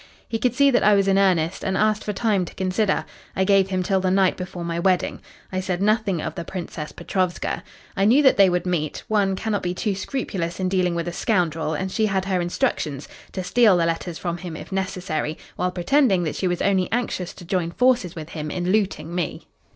[0.27, 3.05] He could see that I was in earnest, and asked for time to consider.
[3.35, 5.21] I gave him till the night before my wedding.
[5.51, 7.61] I said nothing of the Princess Petrovska.
[7.95, 9.03] I knew that they would meet.
[9.07, 13.07] One cannot be too scrupulous in dealing with a scoundrel, and she had her instructions
[13.33, 17.31] to steal the letters from him if necessary, while pretending that she was only anxious
[17.35, 19.45] to join forces with him in looting me.